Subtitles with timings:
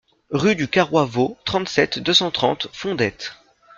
[0.31, 3.33] Rue du Carroi Vau, trente-sept, deux cent trente Fondettes